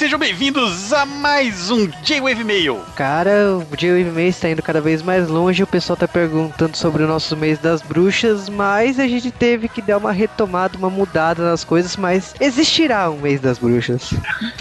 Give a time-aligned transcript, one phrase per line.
[0.00, 2.80] sejam bem-vindos a mais um J-Wave Mail.
[2.96, 5.62] Cara, o J-Wave Mail está indo cada vez mais longe.
[5.62, 9.82] O pessoal tá perguntando sobre o nosso mês das bruxas, mas a gente teve que
[9.82, 11.98] dar uma retomada, uma mudada nas coisas.
[11.98, 14.14] Mas existirá um mês das bruxas.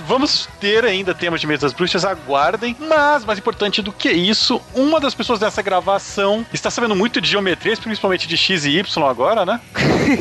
[0.05, 2.75] Vamos ter ainda temas de mês das bruxas, aguardem.
[2.77, 7.29] Mas, mais importante do que isso, uma das pessoas dessa gravação está sabendo muito de
[7.29, 9.61] geometrias, principalmente de X e Y agora, né?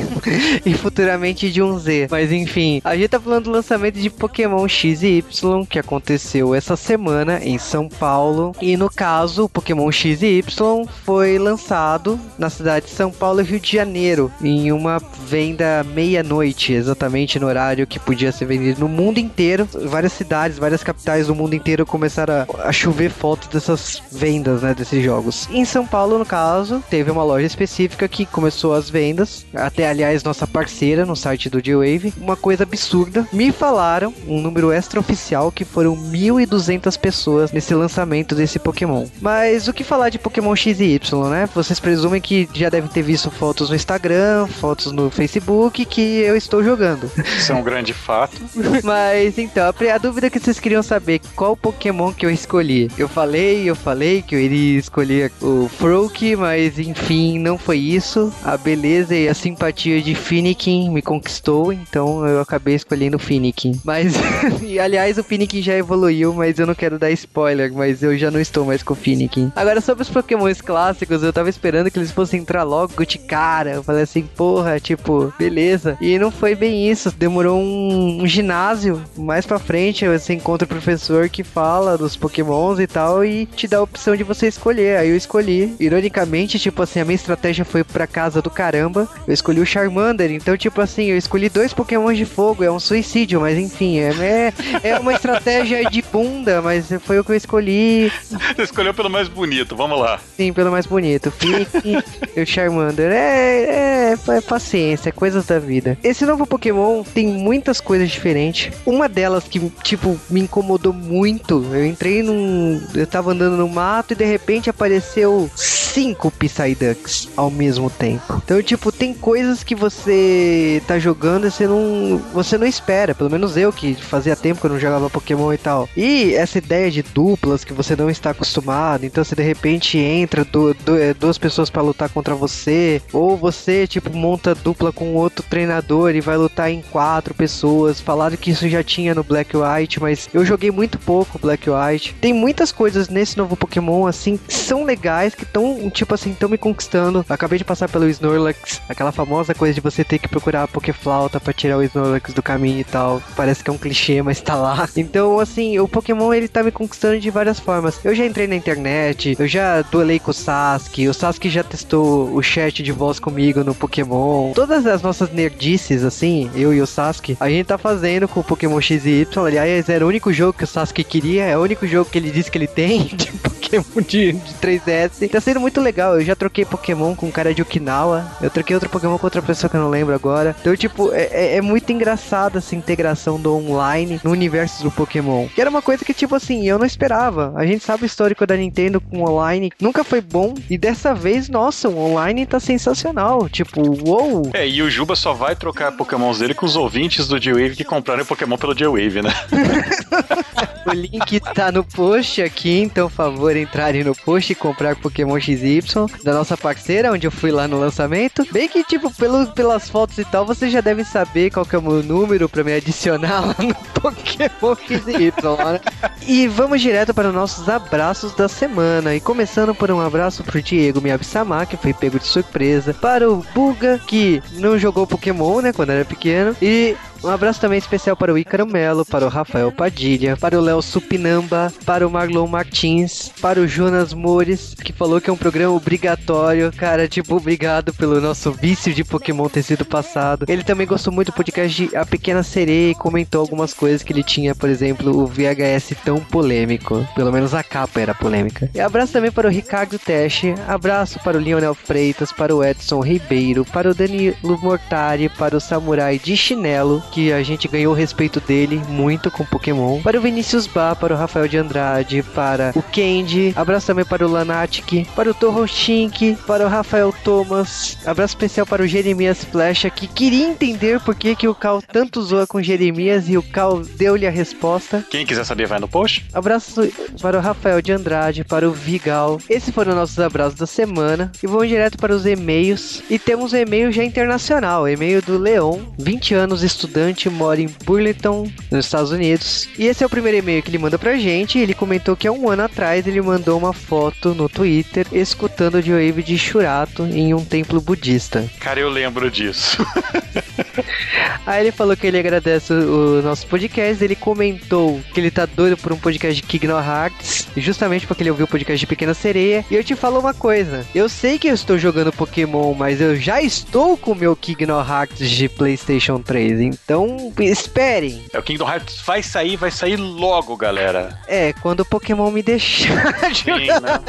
[0.64, 2.06] e futuramente de um Z.
[2.08, 6.54] Mas enfim, a gente tá falando do lançamento de Pokémon X e Y que aconteceu
[6.54, 8.54] essa semana em São Paulo.
[8.60, 13.40] E no caso, o Pokémon X e Y foi lançado na cidade de São Paulo
[13.40, 18.80] e Rio de Janeiro, em uma venda meia-noite, exatamente no horário que podia ser vendido
[18.80, 19.68] no mundo inteiro.
[19.84, 25.02] Várias cidades, várias capitais do mundo inteiro começaram a, chover fotos dessas vendas, né, desses
[25.02, 25.48] jogos.
[25.50, 30.22] Em São Paulo, no caso, teve uma loja específica que começou as vendas, até aliás
[30.22, 32.14] nossa parceira no site do G-Wave.
[32.18, 38.58] Uma coisa absurda, me falaram um número extraoficial que foram 1.200 pessoas nesse lançamento desse
[38.58, 39.06] Pokémon.
[39.20, 41.48] Mas o que falar de Pokémon X e Y, né?
[41.54, 46.36] Vocês presumem que já devem ter visto fotos no Instagram, fotos no Facebook que eu
[46.36, 47.10] estou jogando.
[47.36, 48.36] Isso é um grande fato.
[48.82, 52.90] Mas então, a dúvida que vocês queriam saber qual Pokémon que eu escolhi.
[52.98, 58.32] Eu falei, eu falei que eu iria escolher o Froak, mas enfim, não foi isso.
[58.44, 63.80] A beleza e a simpatia de Finikin me conquistou, então eu acabei escolhendo o Finikin.
[63.84, 64.14] Mas,
[64.62, 68.30] e, aliás, o Finikin já evoluiu, mas eu não quero dar spoiler, mas eu já
[68.30, 69.52] não estou mais com o Finikin.
[69.54, 73.74] Agora, sobre os Pokémons clássicos, eu tava esperando que eles fossem entrar logo de cara.
[73.74, 75.96] Eu falei assim, porra, tipo, beleza.
[76.00, 77.10] E não foi bem isso.
[77.10, 79.02] Demorou um, um ginásio.
[79.16, 83.68] Mais pra frente, você encontra o professor que fala dos Pokémons e tal e te
[83.68, 84.98] dá a opção de você escolher.
[84.98, 85.76] Aí eu escolhi.
[85.78, 89.06] Ironicamente, tipo assim, a minha estratégia foi pra casa do caramba.
[89.26, 90.30] Eu escolhi o Charmander.
[90.30, 92.64] Então, tipo assim, eu escolhi dois Pokémons de fogo.
[92.64, 94.52] É um suicídio, mas enfim, é, é,
[94.82, 98.12] é uma estratégia de bunda, mas foi o que eu escolhi.
[98.56, 100.20] Você escolheu pelo mais bonito, vamos lá.
[100.36, 101.30] Sim, pelo mais bonito.
[101.30, 101.98] Fique
[102.36, 103.10] e o Charmander.
[103.10, 105.98] É, é, é paciência, é coisas da vida.
[106.02, 108.72] Esse novo Pokémon tem muitas coisas diferentes.
[108.86, 111.64] Uma delas que, tipo, me incomodou muito.
[111.72, 112.80] Eu entrei num.
[112.94, 115.50] Eu tava andando no mato e de repente apareceu
[115.92, 118.40] cinco Psyducks ao mesmo tempo.
[118.44, 123.14] Então, tipo, tem coisas que você tá jogando e você não, você não espera.
[123.14, 125.88] Pelo menos eu, que fazia tempo que eu não jogava Pokémon e tal.
[125.96, 129.04] E essa ideia de duplas que você não está acostumado.
[129.04, 133.02] Então, você de repente entra do, do, é, duas pessoas para lutar contra você.
[133.12, 138.00] Ou você, tipo, monta dupla com outro treinador e vai lutar em quatro pessoas.
[138.00, 142.14] Falaram que isso já tinha no Black White, mas eu joguei muito pouco Black White.
[142.20, 146.48] Tem muitas coisas nesse novo Pokémon, assim, que são legais, que estão, tipo assim, estão
[146.48, 147.24] me conquistando.
[147.28, 151.40] Acabei de passar pelo Snorlax, aquela famosa coisa de você ter que procurar a Pokéflauta
[151.40, 153.22] pra tirar o Snorlax do caminho e tal.
[153.36, 154.88] Parece que é um clichê, mas tá lá.
[154.98, 158.00] Então, assim, o Pokémon ele tá me conquistando de várias formas.
[158.04, 162.34] Eu já entrei na internet, eu já duelei com o Sasuke, o Sasuke já testou
[162.34, 164.52] o chat de voz comigo no Pokémon.
[164.54, 168.44] Todas as nossas nerdices, assim, eu e o Sasuke, a gente tá fazendo com o
[168.44, 169.46] Pokémon X e Y.
[169.46, 172.30] Aliás, era o único jogo que o Sasuke queria, é o único jogo que ele
[172.30, 173.30] disse que ele tem de
[173.68, 175.30] Pokémon de, de 3DS.
[175.30, 176.18] Tá sendo muito legal.
[176.18, 178.30] Eu já troquei Pokémon com um cara de Okinawa.
[178.40, 180.56] Eu troquei outro Pokémon com outra pessoa que eu não lembro agora.
[180.60, 185.46] Então, tipo, é, é, é muito engraçado essa integração do online no universo do Pokémon.
[185.48, 187.52] Que era uma coisa que, tipo assim, eu não esperava.
[187.54, 189.70] A gente sabe o histórico da Nintendo com online.
[189.80, 190.54] Nunca foi bom.
[190.70, 193.48] E dessa vez, nossa, o online tá sensacional.
[193.48, 194.50] Tipo, uou!
[194.54, 197.84] É, e o Juba só vai trocar Pokémons dele com os ouvintes do J-Wave que
[197.84, 199.30] compraram o Pokémon pelo J-Wave, né?
[200.86, 205.38] o link tá no post aqui, então, por favor, entrarem no post e comprar Pokémon
[205.38, 205.82] XY
[206.22, 208.46] da nossa parceira, onde eu fui lá no lançamento.
[208.52, 211.78] Bem que, tipo, pelo, pelas fotos e tal, vocês já devem saber qual que é
[211.78, 215.32] o meu número pra me adicionar lá no Pokémon XY,
[215.72, 215.80] né?
[216.26, 219.14] E vamos direto para os nossos abraços da semana.
[219.14, 222.92] E começando por um abraço pro Diego Miyabisama, que foi pego de surpresa.
[222.94, 226.54] Para o Buga, que não jogou Pokémon, né, quando era pequeno.
[226.60, 230.60] E um abraço também especial para o Ícaro Melo, para o Rafael Padilha, para o
[230.60, 235.36] Léo Supinamba, para o Marlon Martins, para o Jonas Mores, que falou que é um
[235.36, 236.72] programa obrigatório.
[236.76, 240.46] Cara, tipo, obrigado pelo nosso vício de Pokémon ter sido passado.
[240.48, 244.12] Ele também gostou muito do podcast de A Pequena Sereia e comentou algumas coisas que
[244.12, 247.06] ele tinha, por exemplo, o VHS tão polêmico.
[247.14, 248.70] Pelo menos a capa era polêmica.
[248.74, 253.00] E abraço também para o Ricardo Teste, abraço para o Lionel Freitas, para o Edson
[253.00, 257.96] Ribeiro, para o Danilo Mortari, para o Samurai de Chinelo, que a gente ganhou o
[257.96, 260.00] respeito dele muito com Pokémon.
[260.02, 263.52] Para o Vinícius Bá, para o Rafael de Andrade, para o Kendi.
[263.56, 267.98] Abraço também para o Lanatic, para o Torroshink, para o Rafael Thomas.
[268.04, 272.22] Abraço especial para o Jeremias Flecha, que queria entender por que, que o Cal tanto
[272.22, 275.04] zoa com Jeremias e o Cal deu-lhe a resposta.
[275.10, 276.26] Quem quiser saber, vai no post.
[276.32, 276.88] Abraço
[277.20, 279.40] para o Rafael de Andrade, para o Vigal.
[279.48, 281.32] Esses foram nossos abraços da semana.
[281.42, 283.02] E vamos direto para os e-mails.
[283.10, 288.50] E temos um e-mail já internacional, e-mail do Leon, 20 anos, estudante, mora em Burlington,
[288.70, 289.68] nos Estados Unidos.
[289.78, 291.58] E esse é o primeiro e-mail que ele manda pra gente.
[291.58, 295.82] Ele comentou que há um ano atrás ele mandou uma foto no Twitter escutando o
[295.82, 298.48] Wave de Shurato em um templo budista.
[298.60, 299.78] Cara, eu lembro disso.
[301.46, 304.02] Aí ele falou que ele agradece o, o nosso podcast.
[304.02, 308.30] Ele comentou que ele tá doido por um podcast de Kingdom Hearts, justamente porque ele
[308.30, 309.64] ouviu o podcast de Pequena Sereia.
[309.70, 313.16] E eu te falo uma coisa: eu sei que eu estou jogando Pokémon, mas eu
[313.16, 316.60] já estou com o meu Kingdom Hearts de PlayStation 3.
[316.60, 318.24] Então, esperem.
[318.32, 321.18] É, o Kingdom Hearts vai sair, vai sair logo, galera.
[321.26, 323.14] É, quando o Pokémon me deixar.
[323.34, 324.00] Sim, né?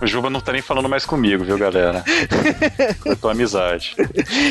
[0.00, 2.04] O Juba não tá nem falando mais comigo, viu, galera?
[3.04, 3.96] Eu tô amizade.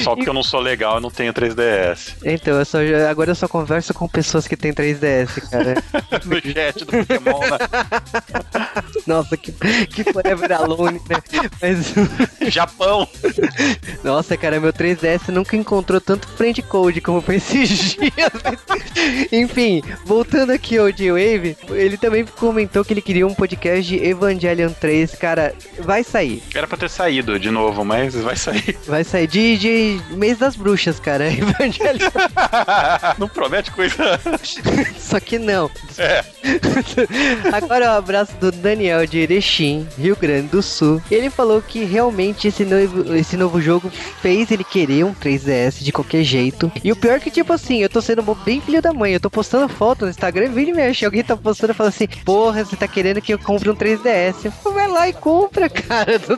[0.04, 2.16] Só porque eu não sou legal, eu não tenho 3DS.
[2.24, 5.76] Então, eu só, agora eu só converso com pessoas que têm 3DS, cara.
[6.26, 8.84] no chat do Pokémon, né?
[9.08, 9.52] Nossa, que,
[9.88, 11.18] que forever alone, né?
[11.62, 11.94] Mas...
[12.52, 13.08] Japão!
[14.04, 18.32] Nossa, cara, meu 3DS nunca encontrou tanto friend code como foi esses dias.
[19.32, 24.72] Enfim, voltando aqui ao J-Wave, ele também comentou que ele queria um podcast de Evangelion
[24.72, 25.16] 3.
[25.16, 26.42] Cara, vai sair.
[26.54, 28.78] Era pra ter saído de novo, mas vai sair.
[28.88, 31.28] Vai sair de, de mês das bruxas, cara.
[31.32, 32.10] Evangelion.
[33.18, 34.20] não promete coisa.
[35.14, 35.70] Só que não.
[36.00, 36.26] É.
[37.54, 41.00] Agora o um abraço do Daniel de Erechim, Rio Grande do Sul.
[41.12, 45.92] Ele falou que realmente esse novo, esse novo jogo fez ele querer um 3DS de
[45.92, 46.72] qualquer jeito.
[46.84, 49.14] E o pior é que, tipo assim, eu tô sendo bem filho da mãe.
[49.14, 51.06] Eu tô postando foto no Instagram, vídeo e mexe.
[51.06, 54.52] Alguém tá postando e fala assim: Porra, você tá querendo que eu compre um 3DS?
[54.66, 56.14] Eu, vai lá e compra, cara.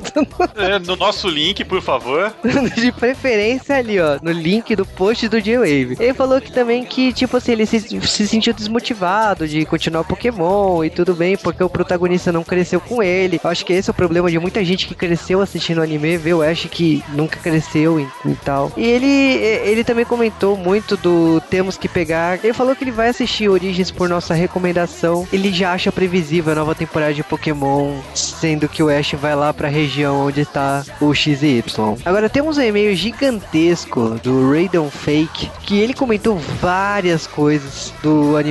[0.56, 2.33] É, no nosso link, por favor.
[2.75, 5.98] de preferência ali, ó, no link do post do J-Wave.
[6.00, 10.83] Ele falou que também que, tipo assim, ele se, se sentiu desmotivado de continuar Pokémon
[10.83, 13.39] e tudo bem, porque o protagonista não cresceu com ele.
[13.44, 16.33] Eu acho que esse é o problema de muita gente que cresceu assistindo anime, vê
[16.33, 18.71] o Ash que nunca cresceu e, e tal.
[18.75, 22.39] E ele, ele também comentou muito do temos que pegar.
[22.44, 25.27] Ele falou que ele vai assistir Origins por nossa recomendação.
[25.31, 29.53] Ele já acha previsível a nova temporada de Pokémon, sendo que o Ash vai lá
[29.53, 31.97] pra região onde está o X e Y.
[32.03, 38.44] Agora temos um e-mail gigantesco do Raiden Fake, que ele comentou várias coisas do anime.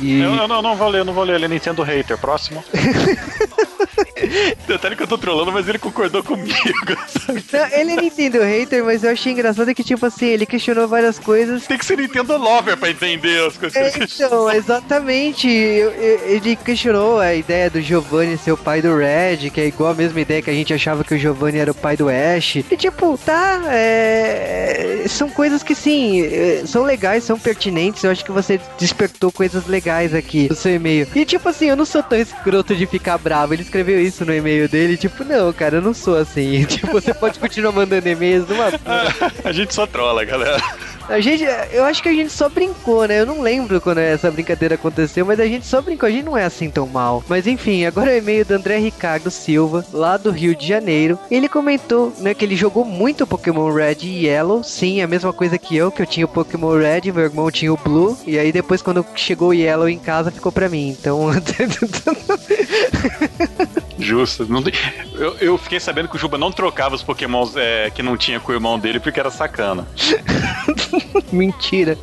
[0.00, 0.18] E...
[0.18, 1.34] Não, não, não vou ler, não vou ler.
[1.36, 2.18] Ele é Nintendo Hater.
[2.18, 2.64] Próximo.
[4.66, 6.54] Detalhe que eu tô trolando, mas ele concordou comigo.
[7.52, 11.18] Não, ele é Nintendo hater, mas eu achei engraçado que, tipo assim, ele questionou várias
[11.18, 11.66] coisas.
[11.66, 15.48] Tem que ser Nintendo Lover pra entender as coisas é, que Então, exatamente.
[15.48, 19.94] Ele questionou a ideia do Giovanni ser o pai do Red, que é igual a
[19.94, 22.56] mesma ideia que a gente achava que o Giovanni era o pai do Ash.
[22.56, 23.62] E, tipo, tá.
[23.68, 25.04] É...
[25.08, 28.02] São coisas que, sim, é, são legais, são pertinentes.
[28.02, 31.06] Eu acho que você despertou coisas legais aqui no seu e-mail.
[31.14, 33.54] E, tipo assim, eu não sou tão escroto de ficar bravo.
[33.54, 36.64] Ele escreveu isso no e-mail dele, tipo, não, cara, eu não sou assim.
[36.74, 38.66] Tipo, você pode continuar mandando e-mails numa.
[39.44, 40.60] a gente só trola, galera.
[41.08, 43.20] A gente, eu acho que a gente só brincou, né?
[43.20, 46.08] Eu não lembro quando essa brincadeira aconteceu, mas a gente só brincou.
[46.08, 47.22] A gente não é assim tão mal.
[47.28, 51.18] Mas enfim, agora é o e-mail do André Ricardo Silva, lá do Rio de Janeiro.
[51.30, 54.64] Ele comentou, né, que ele jogou muito Pokémon Red e Yellow.
[54.64, 57.72] Sim, a mesma coisa que eu, que eu tinha o Pokémon Red, meu irmão tinha
[57.72, 58.16] o Blue.
[58.26, 60.88] E aí depois, quando chegou o Yellow em casa, ficou pra mim.
[60.88, 61.30] Então.
[64.04, 64.46] Justo.
[64.48, 64.62] Não,
[65.14, 68.38] eu, eu, fiquei sabendo que o Juba não trocava os pokémons é, que não tinha
[68.38, 69.86] com o irmão dele porque era sacana.
[71.32, 71.96] Mentira.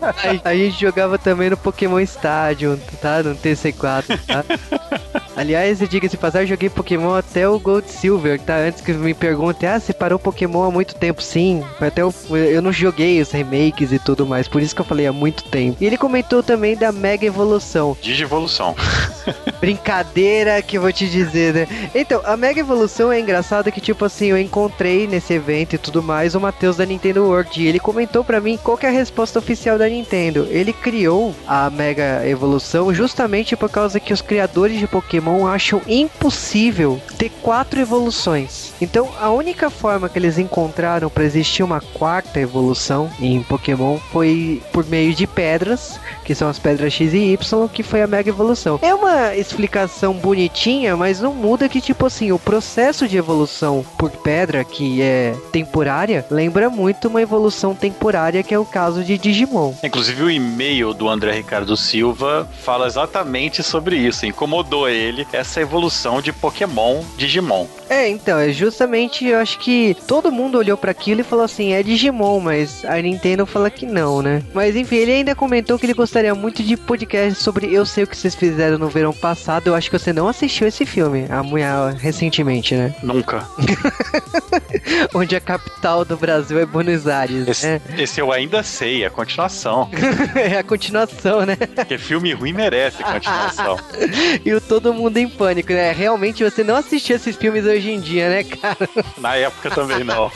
[0.00, 3.22] A, a, gente jogava também no Pokémon Stadium, tá?
[3.22, 4.44] No TC4, tá?
[5.36, 8.56] Aliás, diga-se passar, eu joguei Pokémon até o Gold Silver, tá?
[8.56, 11.22] Antes que me perguntem, ah, você parou Pokémon há muito tempo?
[11.22, 14.84] Sim, até eu, eu não joguei os remakes e tudo mais, por isso que eu
[14.84, 15.78] falei há muito tempo.
[15.80, 17.96] E ele comentou também da Mega Evolução.
[18.02, 18.76] Digivolução.
[19.60, 21.90] Brincadeira que eu vou te dizer, né?
[21.94, 26.02] Então, a Mega Evolução é engraçada que, tipo assim, eu encontrei nesse evento e tudo
[26.02, 29.38] mais o Matheus da Nintendo World e ele comentou para mim qual é a resposta
[29.38, 30.46] oficial da Nintendo.
[30.50, 37.00] Ele criou a Mega Evolução justamente por causa que os criadores de Pokémon acham impossível
[37.18, 38.72] ter quatro evoluções.
[38.80, 44.62] Então, a única forma que eles encontraram para existir uma quarta evolução em Pokémon foi
[44.72, 48.30] por meio de pedras, que são as pedras X e Y, que foi a Mega
[48.30, 48.78] Evolução.
[48.82, 54.10] É uma explicação bonitinha, mas não muda que, tipo assim, o processo de evolução por
[54.10, 59.74] pedra, que é temporária, lembra muito uma evolução temporária, que é o caso de Digimon.
[59.82, 64.26] Inclusive, o e-mail do André Ricardo Silva fala exatamente sobre isso.
[64.26, 67.66] Incomodou ele essa evolução de Pokémon Digimon.
[67.90, 71.72] É, então, é justamente, eu acho que todo mundo olhou para aquilo e falou assim,
[71.72, 74.44] é Digimon, mas a Nintendo fala que não, né?
[74.54, 78.06] Mas enfim, ele ainda comentou que ele gostaria muito de podcast sobre Eu Sei O
[78.06, 79.66] Que Vocês Fizeram no Verão Passado.
[79.66, 82.94] Eu acho que você não assistiu esse filme, a mulher recentemente, né?
[83.02, 83.44] Nunca.
[85.14, 87.48] Onde a capital do Brasil é Buenos Aires.
[87.48, 87.80] Esse, né?
[87.98, 89.90] esse eu ainda sei, é a continuação.
[90.34, 91.56] é a continuação, né?
[91.56, 93.78] Porque filme ruim merece continuação.
[94.44, 95.92] e o Todo Mundo em Pânico, né?
[95.92, 98.88] Realmente você não assistiu esses filmes hoje em dia, né, cara?
[99.18, 100.30] Na época também não.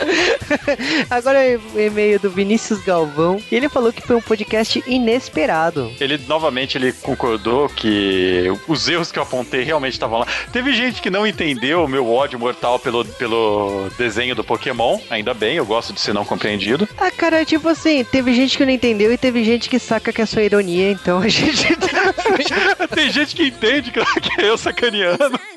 [1.10, 1.38] Agora
[1.74, 3.40] o e-mail do Vinícius Galvão.
[3.50, 5.92] Ele falou que foi um podcast inesperado.
[6.00, 10.26] Ele novamente ele concordou que os erros que eu apontei realmente estavam lá.
[10.52, 15.00] Teve gente que não entendeu o meu ódio mortal pelo, pelo desenho do Pokémon.
[15.10, 16.88] Ainda bem, eu gosto de ser não compreendido.
[16.96, 20.22] Ah, cara, tipo assim, teve gente que não entendeu e teve gente que saca que
[20.22, 21.74] é sua ironia, então a gente.
[22.94, 25.38] Tem gente que entende que é eu sacaneando.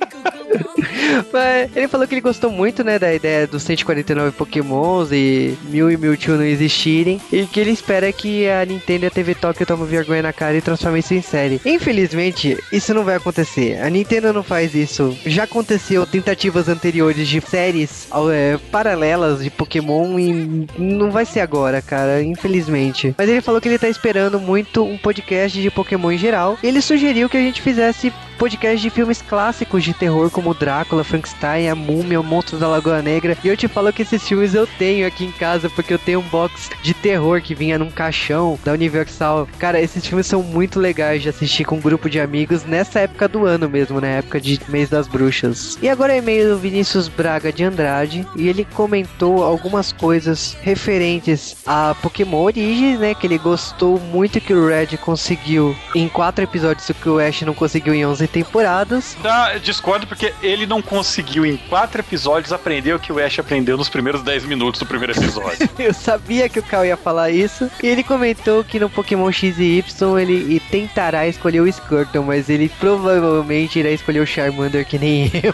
[1.31, 5.89] Mas ele falou que ele gostou muito, né, da ideia dos 149 Pokémons e mil
[5.89, 7.21] e Mewtwo não existirem.
[7.31, 10.57] E que ele espera que a Nintendo e a TV Tokyo tomem vergonha na cara
[10.57, 11.61] e transformem isso em série.
[11.65, 13.79] Infelizmente, isso não vai acontecer.
[13.81, 15.17] A Nintendo não faz isso.
[15.25, 21.81] Já aconteceu tentativas anteriores de séries é, paralelas de Pokémon e não vai ser agora,
[21.81, 23.15] cara, infelizmente.
[23.17, 26.57] Mas ele falou que ele tá esperando muito um podcast de Pokémon em geral.
[26.63, 31.69] Ele sugeriu que a gente fizesse podcast de filmes clássicos de terror como Drácula, Frankenstein,
[31.69, 33.35] A Múmia, O Monstro da Lagoa Negra.
[33.43, 36.19] E eu te falo que esses filmes eu tenho aqui em casa porque eu tenho
[36.19, 39.47] um box de terror que vinha num caixão da Universal.
[39.57, 43.27] Cara, esses filmes são muito legais de assistir com um grupo de amigos nessa época
[43.27, 45.77] do ano mesmo, na época de mês das bruxas.
[45.81, 51.57] E agora é e-mail do Vinícius Braga de Andrade e ele comentou algumas coisas referentes
[51.65, 53.15] a Pokémon Origins, né?
[53.15, 57.41] Que ele gostou muito que o Red conseguiu em quatro episódios o que o Ash
[57.41, 59.15] não conseguiu em 11 temporadas.
[59.21, 63.77] Tá, discordo porque ele não conseguiu em quatro episódios aprender o que o Ash aprendeu
[63.77, 65.69] nos primeiros 10 minutos do primeiro episódio.
[65.77, 67.69] Eu sabia que o Cal ia falar isso.
[67.81, 72.49] E ele comentou que no Pokémon X e Y ele tentará escolher o Squirtle, mas
[72.49, 75.53] ele provavelmente irá escolher o Charmander que nem eu.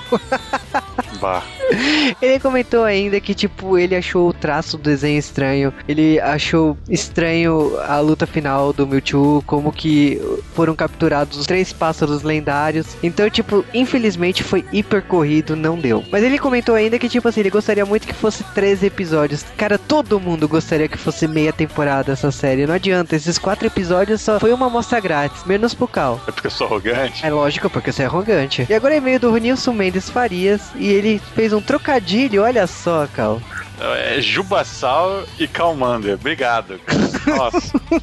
[1.20, 1.44] Bah.
[2.22, 5.74] Ele comentou ainda que, tipo, ele achou o traço do desenho estranho.
[5.88, 10.22] Ele achou estranho a luta final do Mewtwo, como que
[10.54, 12.63] foram capturados os três pássaros lendários.
[13.02, 16.04] Então, tipo, infelizmente foi hiper corrido, não deu.
[16.12, 19.46] Mas ele comentou ainda que, tipo assim, ele gostaria muito que fosse 13 episódios.
[19.58, 22.66] Cara, todo mundo gostaria que fosse meia temporada essa série.
[22.66, 26.22] Não adianta, esses quatro episódios só foi uma amostra grátis, menos pro Cal.
[26.28, 27.26] É porque eu sou arrogante?
[27.26, 28.66] É lógico, porque você é arrogante.
[28.70, 33.08] E agora é meio do Nilson Mendes Farias e ele fez um trocadilho, olha só,
[33.14, 33.42] Cal.
[33.80, 36.14] É Jubassal e Calmander.
[36.14, 36.80] Obrigado.
[37.26, 37.80] Nossa.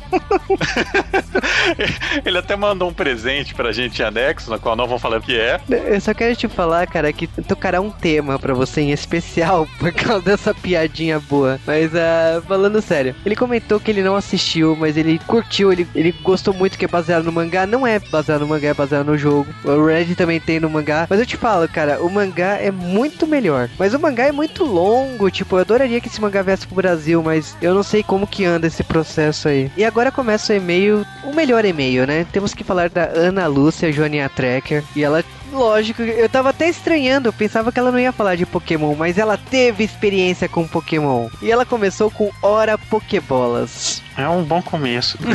[2.24, 5.22] Ele até mandou um presente pra gente em anexo, na qual não vamos falar o
[5.22, 5.60] que é.
[5.68, 9.92] Eu só quero te falar, cara, que tocará um tema pra você em especial por
[9.92, 11.60] causa dessa piadinha boa.
[11.66, 16.12] Mas, uh, falando sério, ele comentou que ele não assistiu, mas ele curtiu, ele, ele
[16.22, 17.66] gostou muito que é baseado no mangá.
[17.66, 19.52] Não é baseado no mangá, é baseado no jogo.
[19.64, 21.06] O Red também tem no mangá.
[21.08, 23.68] Mas eu te falo, cara, o mangá é muito melhor.
[23.78, 27.22] Mas o mangá é muito longo, tipo, eu adoraria que esse mangá viesse pro Brasil,
[27.22, 29.09] mas eu não sei como que anda esse processo
[29.48, 29.70] aí.
[29.76, 32.26] E agora começa o e-mail, o melhor e-mail, né?
[32.32, 34.84] Temos que falar da Ana Lúcia Joania Trekker.
[34.94, 38.46] E ela Lógico, eu tava até estranhando, eu pensava que ela não ia falar de
[38.46, 41.28] Pokémon, mas ela teve experiência com Pokémon.
[41.42, 44.00] E ela começou com Hora Pokébolas.
[44.22, 45.18] É um bom começo.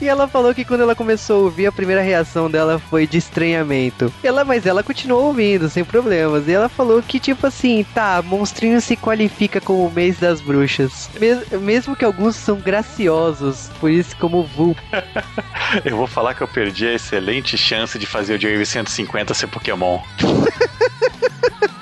[0.00, 3.18] e ela falou que quando ela começou a ouvir, a primeira reação dela foi de
[3.18, 4.12] estranhamento.
[4.22, 6.48] Ela, mas ela continuou ouvindo, sem problemas.
[6.48, 11.10] E ela falou que, tipo assim, tá, Monstrinho se qualifica como o mês das bruxas.
[11.20, 14.78] Mes mesmo que alguns são graciosos, por isso como Vulp.
[15.84, 19.46] eu vou falar que eu perdi a excelente chance de fazer o Jerry 150 ser
[19.46, 20.00] Pokémon.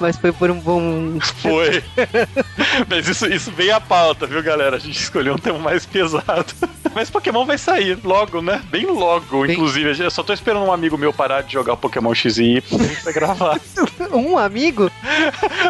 [0.00, 1.18] Mas foi por um bom.
[1.42, 1.84] Foi.
[2.88, 4.76] Mas isso, isso veio à pauta, viu, galera?
[4.76, 6.46] A gente escolheu um tema mais pesado.
[6.94, 8.62] Mas Pokémon vai sair logo, né?
[8.70, 9.52] Bem logo, Bem...
[9.52, 10.02] inclusive.
[10.02, 12.62] Eu só tô esperando um amigo meu parar de jogar Pokémon X e Y
[13.02, 13.60] pra gravar.
[14.12, 14.90] um amigo?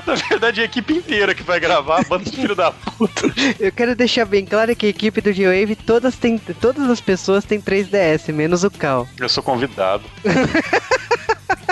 [0.07, 3.23] Na verdade, a equipe inteira que vai gravar, bando de filho da puta.
[3.59, 6.17] Eu quero deixar bem claro que a equipe do G-Wave, todas,
[6.61, 9.09] todas as pessoas têm 3DS, menos o Cal.
[9.19, 10.05] Eu sou convidado.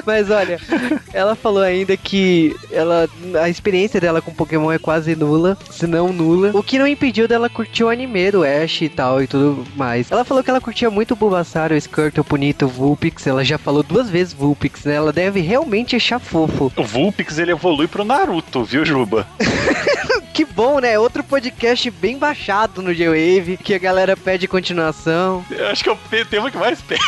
[0.08, 0.58] Mas olha,
[1.12, 3.06] ela falou ainda que ela,
[3.42, 6.50] a experiência dela com Pokémon é quase nula, se não nula.
[6.54, 10.10] O que não impediu dela curtir o anime do Ash e tal e tudo mais.
[10.10, 13.26] Ela falou que ela curtia muito o Bulbasaur, o Squirtle, o Bonito, o Vulpix.
[13.26, 14.94] Ela já falou duas vezes Vulpix, né?
[14.94, 16.72] Ela deve realmente achar fofo.
[16.74, 19.26] O Vulpix ele evolui pro Naruto, viu, Juba?
[20.38, 20.96] que bom, né?
[20.96, 25.44] Outro podcast bem baixado no G-Wave, que a galera pede continuação.
[25.50, 27.02] Eu acho que é o tema que mais pede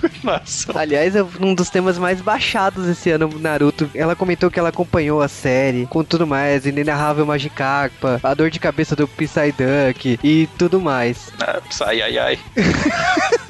[0.00, 0.78] continuação.
[0.78, 3.90] Aliás, é um dos temas mais baixados esse ano, Naruto.
[3.92, 8.60] Ela comentou que ela acompanhou a série, com tudo mais, Inenarrável Magikarpa, a dor de
[8.60, 11.32] cabeça do Psyduck e tudo mais.
[11.40, 12.38] Ah, Psy, ai, ai.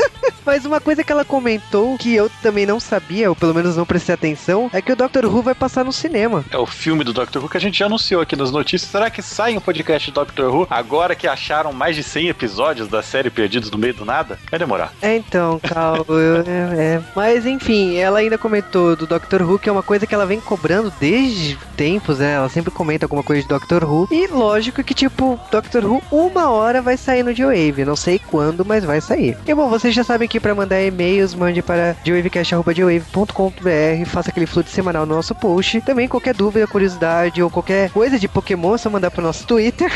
[0.46, 3.84] Mas uma coisa que ela comentou que eu também não sabia, ou pelo menos não
[3.84, 6.44] prestei atenção, é que o Doctor Who vai passar no cinema.
[6.50, 8.90] É o filme do Doctor Who que a gente já anunciou aqui nas notícias.
[8.90, 12.88] Será que sai um podcast do Doctor Who agora que acharam mais de 100 episódios
[12.88, 14.38] da série Perdidos no Meio do Nada?
[14.48, 14.92] Vai demorar.
[15.02, 16.04] É, então, calma.
[16.46, 17.02] é, é.
[17.14, 20.40] Mas enfim, ela ainda comentou do Doctor Who, que é uma coisa que ela vem
[20.40, 22.34] cobrando desde tempos, né?
[22.34, 24.08] Ela sempre comenta alguma coisa de Doctor Who.
[24.10, 27.84] E lógico que, tipo, Doctor Who, uma hora vai sair no G-Wave.
[27.84, 29.36] Não sei quando, mas vai sair.
[29.46, 34.72] E bom, vocês já sabem que para mandar e-mails, mande para gwavecast.gwave.com.br, faça aquele fluxo
[34.72, 35.80] semanal no nosso post.
[35.82, 39.90] Também qualquer dúvida, curiosidade ou qualquer coisa de Pokémon, é só mandar pro nosso Twitter.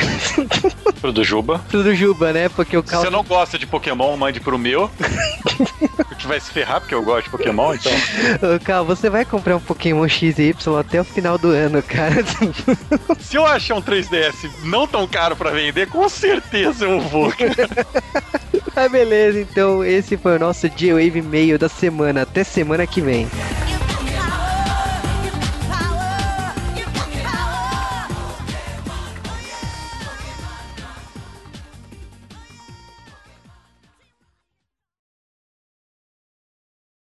[1.01, 1.59] pro do Juba.
[1.69, 2.49] Pro do Juba, né?
[2.49, 3.01] Porque o Cal...
[3.01, 4.91] Se você não gosta de Pokémon, mande pro meu.
[6.21, 7.93] que vai se ferrar, porque eu gosto de Pokémon, então.
[7.93, 12.17] Ô, Cal, você vai comprar um Pokémon XY até o final do ano, cara.
[13.19, 17.33] Se eu achar um 3DS não tão caro para vender, com certeza eu vou.
[18.77, 22.23] Ah, beleza, então esse foi o nosso G-Wave meio da semana.
[22.23, 23.29] Até semana que vem.